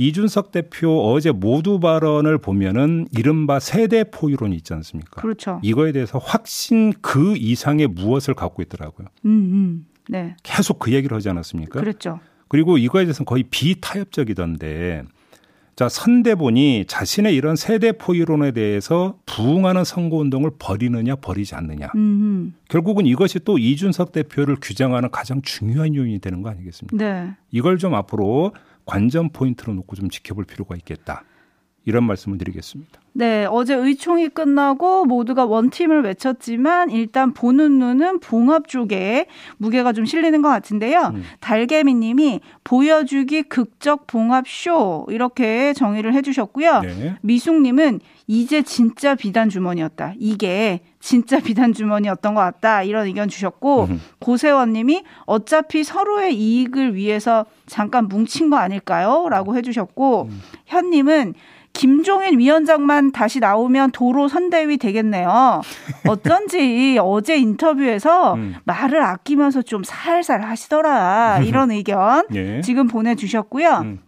이준석 0.00 0.52
대표 0.52 1.12
어제 1.12 1.32
모두 1.32 1.80
발언을 1.80 2.38
보면은 2.38 3.08
이른바 3.10 3.58
세대 3.58 4.04
포유론이 4.04 4.54
있지 4.56 4.72
않습니까? 4.74 5.20
그렇죠. 5.20 5.60
이거에 5.62 5.90
대해서 5.92 6.18
확신 6.18 6.92
그 7.00 7.36
이상의 7.36 7.88
무엇을 7.88 8.34
갖고 8.34 8.62
있더라고요. 8.62 9.08
음, 9.26 9.30
음. 9.30 9.86
네. 10.08 10.36
계속 10.44 10.78
그 10.78 10.92
얘기를 10.92 11.16
하지 11.16 11.28
않았습니까? 11.28 11.80
그렇죠. 11.80 12.20
그리고 12.46 12.78
이거에 12.78 13.04
대해서는 13.04 13.26
거의 13.26 13.42
비타협적이던데 13.50 15.02
자, 15.78 15.88
선대본이 15.88 16.86
자신의 16.88 17.36
이런 17.36 17.54
세대 17.54 17.92
포유론에 17.92 18.50
대해서 18.50 19.16
부응하는 19.26 19.84
선거운동을 19.84 20.50
벌이느냐 20.58 21.14
벌이지 21.14 21.54
않느냐. 21.54 21.92
음흠. 21.94 22.50
결국은 22.68 23.06
이것이 23.06 23.38
또 23.44 23.58
이준석 23.58 24.10
대표를 24.10 24.56
규정하는 24.60 25.08
가장 25.12 25.40
중요한 25.40 25.94
요인이 25.94 26.18
되는 26.18 26.42
거 26.42 26.50
아니겠습니까? 26.50 26.96
네. 26.96 27.30
이걸 27.52 27.78
좀 27.78 27.94
앞으로 27.94 28.54
관전 28.86 29.30
포인트로 29.30 29.72
놓고 29.74 29.94
좀 29.94 30.10
지켜볼 30.10 30.46
필요가 30.46 30.74
있겠다. 30.74 31.22
이런 31.84 32.02
말씀을 32.02 32.38
드리겠습니다. 32.38 33.00
네, 33.12 33.46
어제 33.50 33.74
의총이 33.74 34.28
끝나고 34.28 35.04
모두가 35.04 35.44
one 35.44 35.61
team을 35.61 36.02
외쳤지만 36.02 36.90
일단 36.90 37.32
보는 37.32 37.78
눈은 37.78 38.20
봉합 38.20 38.68
쪽에 38.68 39.26
무게가 39.56 39.92
좀 39.92 40.04
실리는 40.04 40.40
것 40.40 40.48
같은데요. 40.48 41.12
음. 41.14 41.22
달개미 41.40 41.94
님이 41.94 42.40
보여주기 42.64 43.42
극적 43.42 44.06
봉합 44.06 44.46
쇼 44.46 45.06
이렇게 45.10 45.72
정의를 45.72 46.14
해주셨고요. 46.14 46.80
네. 46.80 47.16
미숙 47.22 47.60
님은 47.60 48.00
이제 48.28 48.62
진짜 48.62 49.14
비단 49.14 49.48
주머니였다. 49.48 50.14
이게 50.18 50.80
진짜 51.00 51.40
비단 51.40 51.72
주머니였던 51.72 52.34
것 52.34 52.40
같다. 52.40 52.82
이런 52.82 53.06
의견 53.06 53.28
주셨고 53.28 53.84
음. 53.84 54.00
고세원 54.20 54.72
님이 54.74 55.02
어차피 55.24 55.82
서로의 55.82 56.36
이익을 56.36 56.94
위해서 56.94 57.46
잠깐 57.66 58.06
뭉친 58.06 58.50
거 58.50 58.56
아닐까요? 58.56 59.28
라고 59.30 59.56
해주셨고 59.56 60.28
음. 60.30 60.42
현 60.66 60.90
님은 60.90 61.34
김종인 61.72 62.38
위원장만 62.40 62.97
다시 63.12 63.40
나오면 63.40 63.92
도로 63.92 64.28
선대위 64.28 64.78
되겠네요. 64.78 65.62
어쩐지 66.08 66.98
어제 67.00 67.36
인터뷰에서 67.36 68.34
음. 68.34 68.56
말을 68.64 69.02
아끼면서 69.02 69.62
좀 69.62 69.82
살살 69.84 70.42
하시더라. 70.42 71.40
이런 71.40 71.70
의견 71.70 72.26
예. 72.34 72.60
지금 72.60 72.86
보내주셨고요. 72.88 73.70
음. 73.78 73.98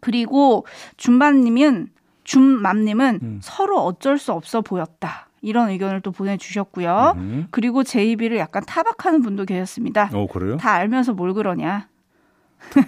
그리고 0.00 0.66
준반님은 0.96 1.88
준맘님은 2.24 3.18
음. 3.22 3.40
서로 3.42 3.80
어쩔 3.80 4.18
수 4.18 4.32
없어 4.32 4.60
보였다. 4.60 5.28
이런 5.42 5.70
의견을 5.70 6.00
또 6.02 6.12
보내주셨고요. 6.12 7.14
음. 7.16 7.46
그리고 7.50 7.82
제이비를 7.82 8.36
약간 8.36 8.62
타박하는 8.66 9.22
분도 9.22 9.44
계셨습니다. 9.44 10.10
어, 10.12 10.26
그래요? 10.26 10.56
다 10.58 10.72
알면서 10.72 11.14
뭘 11.14 11.32
그러냐. 11.34 11.88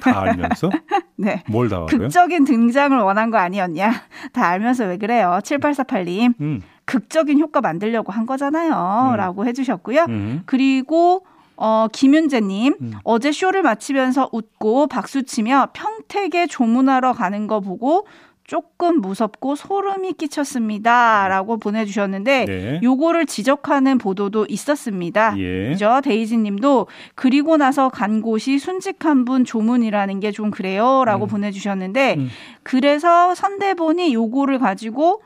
다 0.01 0.21
알면서? 0.23 0.71
네. 1.17 1.43
뭘다 1.49 1.77
알아요? 1.77 1.87
극적인 1.87 2.45
등장을 2.45 2.97
원한 2.99 3.31
거 3.31 3.39
아니었냐? 3.39 3.93
다 4.33 4.47
알면서 4.49 4.87
왜 4.87 4.97
그래요? 4.99 5.39
7848님. 5.43 6.35
음. 6.41 6.63
극적인 6.85 7.39
효과 7.41 7.61
만들려고 7.61 8.13
한 8.13 8.27
거잖아요. 8.27 9.13
음. 9.13 9.17
라고 9.17 9.47
해주셨고요. 9.47 10.07
음. 10.09 10.43
그리고, 10.47 11.25
어, 11.57 11.87
김윤재님, 11.93 12.75
음. 12.81 12.93
어제 13.05 13.31
쇼를 13.31 13.63
마치면서 13.63 14.31
웃고 14.33 14.89
박수치며 14.89 15.69
평택에 15.73 16.47
조문하러 16.47 17.13
가는 17.13 17.47
거 17.47 17.61
보고 17.61 18.07
조금 18.45 19.01
무섭고 19.01 19.55
소름이 19.55 20.15
끼쳤습니다. 20.15 21.29
라고 21.29 21.57
보내주셨는데, 21.59 22.45
네. 22.45 22.81
요거를 22.83 23.27
지적하는 23.27 23.99
보도도 23.99 24.47
있었습니다. 24.49 25.35
예. 25.39 25.69
그죠? 25.69 26.01
데이지 26.03 26.37
님도, 26.39 26.89
그리고 27.15 27.57
나서 27.57 27.89
간 27.89 28.21
곳이 28.21 28.59
순직한 28.59 29.25
분 29.25 29.45
조문이라는 29.45 30.21
게 30.21 30.33
좀 30.33 30.51
그래요. 30.51 31.05
라고 31.05 31.27
음. 31.27 31.29
보내주셨는데, 31.29 32.17
음. 32.19 32.29
그래서 32.63 33.35
선대본이 33.35 34.13
요거를 34.15 34.59
가지고 34.59 35.23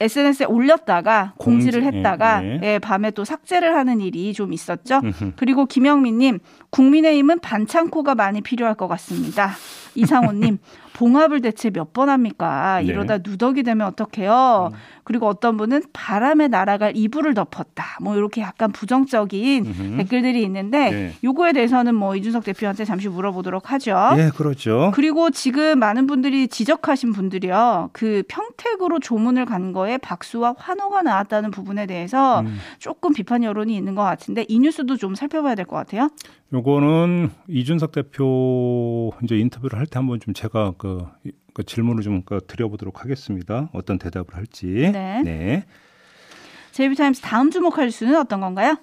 SNS에 0.00 0.46
올렸다가 0.46 1.34
공지를 1.38 1.82
공지, 1.82 1.96
했다가 1.98 2.44
예, 2.44 2.48
예. 2.48 2.60
예, 2.74 2.78
밤에 2.78 3.12
또 3.12 3.24
삭제를 3.24 3.76
하는 3.76 4.00
일이 4.00 4.32
좀 4.34 4.52
있었죠. 4.52 5.00
그리고 5.36 5.66
김영민님 5.66 6.40
국민의힘은 6.70 7.38
반창고가 7.38 8.14
많이 8.16 8.40
필요할 8.40 8.74
것 8.74 8.88
같습니다. 8.88 9.52
이상호님 9.94 10.58
봉합을 10.94 11.40
대체 11.42 11.70
몇 11.70 11.92
번 11.92 12.08
합니까? 12.08 12.80
네. 12.80 12.86
이러다 12.86 13.18
누덕이 13.18 13.62
되면 13.62 13.86
어떡해요? 13.88 14.70
음. 14.72 14.76
그리고 15.04 15.28
어떤 15.28 15.56
분은 15.58 15.82
바람에 15.92 16.48
날아갈 16.48 16.92
이불을 16.96 17.34
덮었다. 17.34 17.98
뭐 18.00 18.16
이렇게 18.16 18.40
약간 18.40 18.72
부정적인 18.72 19.66
음흠. 19.66 19.96
댓글들이 19.98 20.42
있는데 20.44 20.90
네. 20.90 21.12
요거에 21.22 21.52
대해서는 21.52 21.94
뭐 21.94 22.16
이준석 22.16 22.42
대표한테 22.44 22.84
잠시 22.86 23.08
물어보도록 23.08 23.70
하죠. 23.72 24.14
네, 24.16 24.30
그렇죠. 24.30 24.92
그리고 24.94 25.30
지금 25.30 25.78
많은 25.78 26.06
분들이 26.06 26.48
지적하신 26.48 27.12
분들이요. 27.12 27.90
그 27.92 28.22
평택으로 28.28 28.98
조문을 28.98 29.44
간 29.44 29.72
거에 29.72 29.98
박수와 29.98 30.54
환호가 30.56 31.02
나왔다는 31.02 31.50
부분에 31.50 31.86
대해서 31.86 32.40
음. 32.40 32.58
조금 32.78 33.12
비판 33.12 33.42
여론이 33.44 33.76
있는 33.76 33.94
것 33.94 34.02
같은데 34.02 34.46
이 34.48 34.58
뉴스도 34.58 34.96
좀 34.96 35.14
살펴봐야 35.14 35.54
될 35.54 35.64
것 35.66 35.76
같아요. 35.76 36.08
요거는 36.52 37.30
이준석 37.48 37.92
대표 37.92 39.12
이제 39.22 39.36
인터뷰를 39.36 39.78
할 39.78 39.86
때 39.86 39.98
한번 39.98 40.20
좀 40.20 40.34
제가 40.34 40.74
그, 40.78 41.04
그 41.52 41.64
질문을 41.64 42.02
좀 42.02 42.22
그 42.24 42.40
드려보도록 42.46 43.02
하겠습니다. 43.02 43.68
어떤 43.72 43.98
대답을 43.98 44.34
할지. 44.36 44.66
네. 44.66 45.22
네. 45.22 45.64
제이비타임스 46.72 47.22
다음 47.22 47.50
주목할 47.50 47.90
수는 47.90 48.16
어떤 48.16 48.40
건가요? 48.40 48.76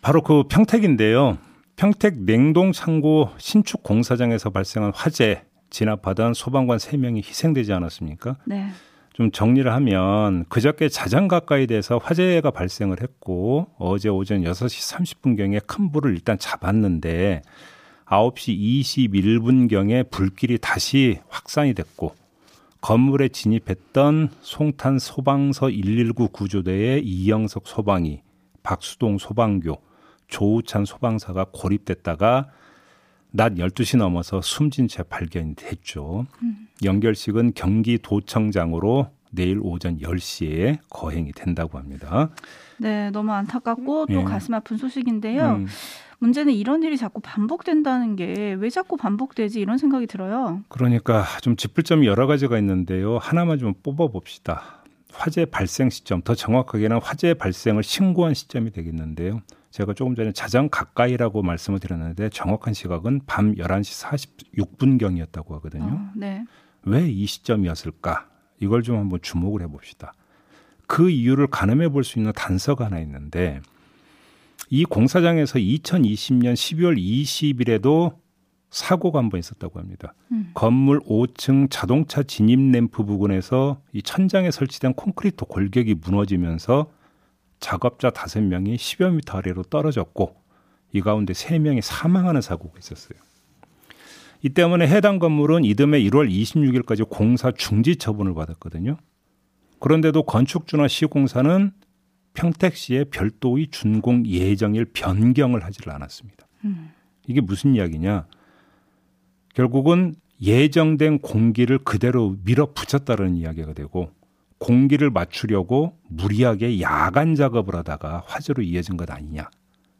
바로 0.00 0.22
그 0.22 0.44
평택인데요. 0.44 1.38
평택 1.76 2.18
냉동 2.24 2.72
창고 2.72 3.30
신축 3.38 3.82
공사장에서 3.82 4.50
발생한 4.50 4.92
화재 4.94 5.44
진압하던 5.70 6.32
소방관 6.34 6.78
3명이 6.78 7.16
희생되지 7.18 7.72
않았습니까? 7.72 8.36
네. 8.46 8.68
좀 9.16 9.30
정리를 9.30 9.72
하면 9.72 10.44
그저께 10.50 10.90
자정 10.90 11.26
가까이 11.26 11.66
돼서 11.66 11.96
화재가 11.96 12.50
발생을 12.50 13.00
했고 13.00 13.68
어제 13.78 14.10
오전 14.10 14.42
6시 14.42 14.94
30분경에 14.94 15.66
큰 15.66 15.90
불을 15.90 16.12
일단 16.12 16.36
잡았는데 16.38 17.40
9시 18.04 18.82
21분경에 19.08 20.10
불길이 20.10 20.58
다시 20.58 21.18
확산이 21.30 21.72
됐고 21.72 22.14
건물에 22.82 23.28
진입했던 23.28 24.32
송탄 24.42 24.98
소방서 24.98 25.68
119 25.68 26.28
구조대의 26.28 27.02
이영석 27.02 27.66
소방이 27.66 28.20
박수동 28.62 29.16
소방교 29.16 29.80
조우찬 30.28 30.84
소방사가 30.84 31.46
고립됐다가 31.52 32.50
낮 33.36 33.54
12시 33.54 33.98
넘어서 33.98 34.40
숨진 34.40 34.88
채 34.88 35.02
발견이 35.02 35.54
됐죠. 35.56 36.26
음. 36.42 36.68
연결식은 36.84 37.52
경기도청장으로 37.54 39.10
내일 39.30 39.58
오전 39.62 39.98
10시에 39.98 40.78
거행이 40.88 41.32
된다고 41.32 41.78
합니다. 41.78 42.30
네, 42.78 43.10
너무 43.10 43.32
안타깝고 43.32 44.06
또 44.06 44.14
예. 44.14 44.22
가슴 44.24 44.54
아픈 44.54 44.76
소식인데요. 44.78 45.56
음. 45.56 45.66
문제는 46.18 46.54
이런 46.54 46.82
일이 46.82 46.96
자꾸 46.96 47.20
반복된다는 47.20 48.16
게 48.16 48.56
왜 48.58 48.70
자꾸 48.70 48.96
반복되지 48.96 49.60
이런 49.60 49.76
생각이 49.76 50.06
들어요. 50.06 50.62
그러니까 50.68 51.24
좀 51.42 51.56
짚을 51.56 51.84
점이 51.84 52.06
여러 52.06 52.26
가지가 52.26 52.58
있는데요. 52.58 53.18
하나만 53.18 53.58
좀 53.58 53.74
뽑아 53.82 54.06
봅시다. 54.08 54.82
화재 55.12 55.44
발생 55.44 55.90
시점, 55.90 56.22
더 56.22 56.34
정확하게는 56.34 57.00
화재 57.02 57.34
발생을 57.34 57.82
신고한 57.82 58.32
시점이 58.34 58.70
되겠는데요. 58.70 59.40
제가 59.76 59.92
조금 59.92 60.14
전에 60.14 60.32
자정 60.32 60.70
가까이라고 60.70 61.42
말씀을 61.42 61.80
드렸는데 61.80 62.30
정확한 62.30 62.72
시각은 62.72 63.20
밤 63.26 63.54
11시 63.56 64.06
46분경이었다고 64.56 65.50
하거든요. 65.56 65.84
어, 65.84 66.10
네. 66.16 66.44
왜 66.84 67.06
이 67.10 67.26
시점이었을까? 67.26 68.26
이걸 68.60 68.82
좀 68.82 68.96
한번 68.96 69.20
주목을 69.20 69.60
해 69.60 69.66
봅시다. 69.66 70.14
그 70.86 71.10
이유를 71.10 71.48
가늠해 71.48 71.90
볼 71.90 72.04
수 72.04 72.18
있는 72.18 72.32
단서가 72.32 72.86
하나 72.86 73.00
있는데 73.00 73.60
이 74.70 74.84
공사장에서 74.86 75.58
2020년 75.58 76.54
12월 76.54 76.96
20일에도 76.98 78.16
사고가 78.70 79.18
한 79.18 79.28
번 79.28 79.40
있었다고 79.40 79.78
합니다. 79.78 80.14
음. 80.32 80.52
건물 80.54 81.00
5층 81.00 81.68
자동차 81.70 82.22
진입 82.22 82.58
램프 82.72 83.04
부근에서 83.04 83.82
이 83.92 84.00
천장에 84.00 84.50
설치된 84.50 84.94
콘크리트 84.94 85.44
골격이 85.44 85.96
무너지면서 86.02 86.90
작업자 87.60 88.10
5명이 88.10 88.76
10여 88.76 89.14
미터 89.14 89.38
아래로 89.38 89.64
떨어졌고 89.64 90.36
이 90.92 91.00
가운데 91.00 91.32
3명이 91.32 91.80
사망하는 91.80 92.40
사고가 92.40 92.78
있었어요. 92.78 93.18
이 94.42 94.50
때문에 94.50 94.86
해당 94.86 95.18
건물은 95.18 95.64
이듬해 95.64 96.00
1월 96.04 96.30
26일까지 96.30 97.08
공사 97.08 97.50
중지 97.50 97.96
처분을 97.96 98.34
받았거든요. 98.34 98.96
그런데도 99.80 100.22
건축주나 100.22 100.88
시공사는 100.88 101.72
평택시에 102.34 103.04
별도의 103.04 103.68
준공 103.70 104.26
예정일 104.26 104.84
변경을 104.92 105.64
하지를 105.64 105.92
않았습니다. 105.92 106.46
음. 106.64 106.92
이게 107.26 107.40
무슨 107.40 107.74
이야기냐? 107.74 108.26
결국은 109.54 110.14
예정된 110.40 111.20
공기를 111.20 111.78
그대로 111.78 112.36
밀어붙였다는 112.44 113.36
이야기가 113.36 113.72
되고 113.72 114.10
공기를 114.58 115.10
맞추려고 115.10 115.98
무리하게 116.08 116.80
야간 116.80 117.34
작업을 117.34 117.74
하다가 117.76 118.24
화재로 118.26 118.62
이어진 118.62 118.96
것 118.96 119.10
아니냐. 119.10 119.50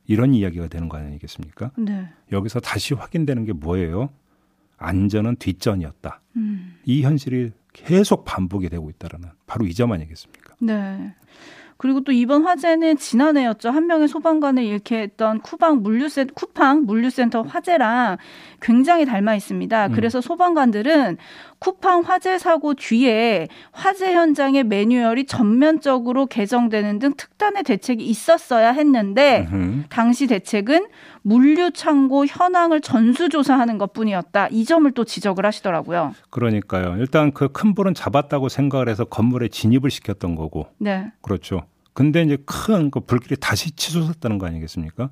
이런 0.07 0.35
이야기가 0.35 0.69
되는 0.69 0.89
거 0.89 0.99
아니겠습니까? 0.99 1.73
네. 1.77 2.09
여기서 2.33 2.61
다시 2.61 2.95
확인되는 2.95 3.45
게 3.45 3.53
뭐예요? 3.53 4.11
안전은 4.79 5.37
뒷전이었다. 5.37 6.21
음. 6.37 6.77
이 6.85 7.03
현실이 7.03 7.51
계속 7.73 8.25
반복이 8.25 8.69
되고 8.69 8.89
있다라는 8.89 9.31
바로 9.47 9.67
이 9.67 9.73
점 9.75 9.93
아니겠습니까? 9.93 10.55
네. 10.61 11.15
그리고 11.77 12.01
또 12.01 12.13
이번 12.13 12.45
화재는 12.45 12.97
지난해였죠. 12.97 13.71
한 13.71 13.87
명의 13.87 14.09
소방관을 14.09 14.63
잃게 14.65 15.03
했던 15.03 15.41
쿠방 15.41 15.83
물류센 15.83 16.29
쿠팡 16.35 16.85
물류센터 16.87 17.43
화재랑 17.43 18.17
굉장히 18.61 19.05
닮아 19.05 19.35
있습니다. 19.35 19.87
음. 19.87 19.93
그래서 19.93 20.21
소방관들은 20.21 21.19
쿠팡 21.59 22.01
화재 22.01 22.39
사고 22.39 22.75
뒤에 22.75 23.49
화재 23.73 24.13
현장의 24.15 24.65
매뉴얼이 24.65 25.27
전면적으로 25.27 26.27
개정되는 26.27 26.99
등 26.99 27.15
특단의 27.17 27.63
대책이 27.63 28.05
있었어야 28.05 28.73
했는데. 28.73 29.49
당시 29.89 30.27
대책은 30.27 30.87
물류 31.27 31.73
창고 31.73 32.25
현황을 32.25 32.81
전수조사하는 32.81 33.79
것뿐이었다. 33.79 34.47
이 34.53 34.65
점을 34.65 34.89
또 34.93 35.05
지적을 35.05 35.45
하시더라고요. 35.45 36.15
그러니까요. 36.31 36.97
일단 37.01 37.33
그 37.33 37.49
큰 37.49 37.75
불은 37.75 37.95
잡았다고 37.95 38.49
생각을 38.49 38.89
해서 38.89 39.05
건물에 39.05 39.49
진입을 39.49 39.91
시켰던 39.91 40.37
거고. 40.37 40.69
네. 40.79 41.11
그렇죠. 41.23 41.63
근데 41.95 42.23
이제 42.23 42.37
큰 42.47 42.91
그 42.93 43.01
불길이 43.01 43.35
다시 43.41 43.73
치솟았다는 43.75 44.39
거 44.39 44.47
아니겠습니까? 44.47 45.11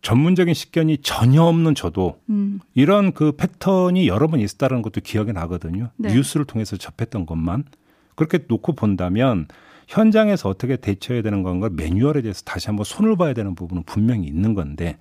전문적인 0.00 0.54
식견이 0.54 0.98
전혀 0.98 1.42
없는 1.42 1.74
저도 1.74 2.20
음. 2.30 2.60
이런 2.74 3.12
그 3.12 3.32
패턴이 3.32 4.08
여러 4.08 4.28
번 4.28 4.40
있었다는 4.40 4.80
것도 4.80 5.02
기억이 5.02 5.32
나거든요. 5.34 5.90
네. 5.96 6.14
뉴스를 6.14 6.46
통해서 6.46 6.76
접했던 6.78 7.26
것만 7.26 7.64
그렇게 8.14 8.38
놓고 8.48 8.72
본다면 8.74 9.46
현장에서 9.86 10.48
어떻게 10.48 10.76
대처해야 10.76 11.22
되는 11.22 11.42
건가 11.42 11.68
매뉴얼에 11.72 12.22
대해서 12.22 12.42
다시 12.42 12.66
한번 12.66 12.84
손을 12.84 13.16
봐야 13.16 13.32
되는 13.34 13.54
부분은 13.54 13.84
분명히 13.84 14.26
있는 14.26 14.54
건데 14.54 14.98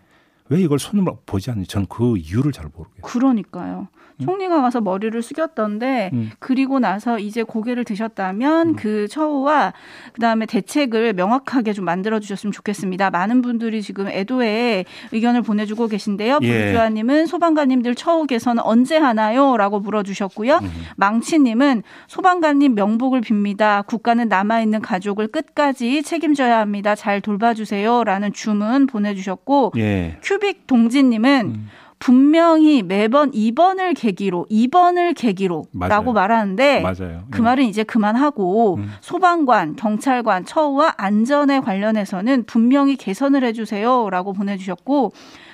왜 0.50 0.62
이걸 0.62 0.78
손을 0.78 1.04
보지 1.26 1.50
않는지 1.50 1.69
저는 1.69 1.88
그 1.89 2.17
이유를 2.17 2.52
잘 2.52 2.69
모르겠어요. 2.74 3.02
그러니까요. 3.02 3.88
총리가 4.21 4.62
가서 4.62 4.82
머리를 4.82 5.21
숙였던데 5.21 6.12
음. 6.13 6.32
그리고 6.39 6.80
나서 6.80 7.19
이제 7.19 7.43
고개를 7.43 7.84
드셨다면 7.84 8.69
음. 8.69 8.75
그 8.75 9.08
처우와 9.08 9.73
그다음에 10.13 10.45
대책을 10.45 11.13
명확하게 11.13 11.73
좀 11.73 11.86
만들어 11.86 12.19
주셨으면 12.19 12.51
좋겠습니다. 12.51 13.10
많은 13.10 13.41
분들이 13.41 13.82
지금 13.82 14.08
애도에 14.08 14.86
의견을 15.12 15.41
보내주고 15.41 15.88
계신데요. 15.88 16.39
예. 16.41 16.65
부주아님은 16.67 17.25
소방관님들 17.25 17.95
처우 17.95 18.25
개선 18.25 18.60
언제 18.60 18.97
하나요?라고 18.97 19.80
물어주셨고요. 19.80 20.60
음. 20.62 20.71
망치님은 20.95 21.84
소방관님 22.08 22.75
명복을 22.75 23.21
빕니다. 23.21 23.86
국가는 23.86 24.28
남아 24.28 24.62
있는 24.62 24.82
가족을 24.82 25.28
끝까지 25.28 26.04
책임져야 26.04 26.60
합니다. 26.60 26.95
잘 26.95 27.21
돌봐주세요라는 27.21 28.34
주문 28.34 28.88
보내주셨고 28.88 29.73
예. 29.78 30.17
큐빅 30.21 30.67
동진님은 30.67 31.45
음. 31.45 31.69
분명히 32.06 32.84
매번 32.84 33.32
2번을 33.32 34.00
계기로 34.00 34.46
2번을 34.52 35.15
계기로라고 35.18 36.13
말하는데 36.13 36.82
맞아요. 36.82 37.24
그 37.32 37.38
네. 37.38 37.41
말은 37.44 37.63
이제 37.63 37.82
그만하고 37.82 38.76
음. 38.76 38.91
소방관, 39.02 39.76
경찰관, 39.76 40.46
처우와 40.46 40.94
안전에 40.98 41.62
관련해서는 41.62 42.44
분명히 42.44 42.96
개선을 42.96 43.44
해주세요라고 43.46 44.34
보내주셨고 44.34 45.13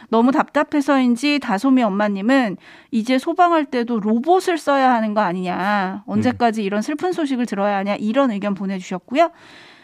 너무 0.09 0.33
답답해서인지 0.33 1.39
다솜이 1.39 1.83
엄마님은 1.83 2.57
이제 2.91 3.17
소방할 3.17 3.63
때도 3.63 4.01
로봇을 4.01 4.57
써야 4.57 4.93
하는 4.93 5.13
거 5.13 5.21
아니냐 5.21 6.03
언제까지 6.05 6.65
이런 6.65 6.81
슬픈 6.81 7.13
소식을 7.13 7.45
들어야 7.45 7.77
하냐 7.77 7.95
이런 7.95 8.29
의견 8.29 8.55
보내주셨고요. 8.55 9.31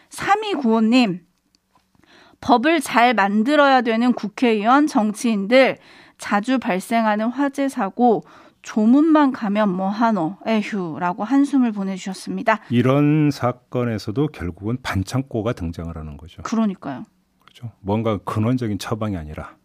3295님 0.10 1.22
법을 2.42 2.82
잘 2.82 3.14
만들어야 3.14 3.82
되는 3.82 4.12
국회의원, 4.12 4.86
정치인들 4.86 5.78
자주 6.18 6.60
발생하는 6.60 7.28
화재 7.28 7.70
사고 7.70 8.24
조문만 8.62 9.32
가면 9.32 9.70
뭐 9.70 9.88
하노 9.88 10.38
에휴라고 10.46 11.24
한숨을 11.24 11.72
보내주셨습니다. 11.72 12.60
이런 12.70 13.32
사건에서도 13.32 14.28
결국은 14.28 14.78
반창고가 14.82 15.54
등장을 15.54 15.96
하는 15.96 16.18
거죠. 16.18 16.42
그러니까요. 16.42 17.06
그렇죠. 17.40 17.72
뭔가 17.80 18.18
근원적인 18.18 18.78
처방이 18.78 19.16
아니라 19.16 19.56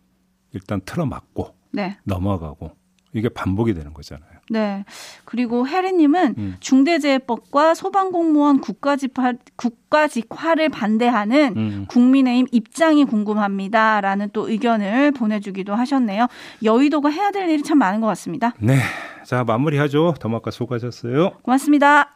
일단 0.53 0.81
틀어막고 0.85 1.57
네. 1.73 1.99
넘어가고 2.05 2.77
이게 3.15 3.29
반복이 3.29 3.75
되는 3.75 3.93
거잖아요. 3.93 4.31
네. 4.51 4.85
그리고 5.25 5.67
혜리님은 5.67 6.35
음. 6.39 6.57
중대재해법과 6.61 7.75
소방공무원 7.75 8.61
국가직화, 8.61 9.35
국가직화를 9.57 10.69
반대하는 10.69 11.55
음. 11.57 11.87
국민의힘 11.89 12.47
입장이 12.53 13.05
궁금합니다 13.05 14.01
라는 14.01 14.29
또 14.33 14.49
의견을 14.49 15.13
보내주기도 15.13 15.75
하셨네요. 15.75 16.27
여의도가 16.63 17.09
해야 17.11 17.31
될 17.31 17.49
일이 17.49 17.63
참 17.63 17.79
많은 17.79 18.01
것 18.01 18.07
같습니다. 18.09 18.53
네. 18.59 18.79
자, 19.25 19.45
마무리하죠. 19.45 20.15
더마카 20.19 20.51
수고하셨어요. 20.51 21.31
고맙습니다. 21.43 22.13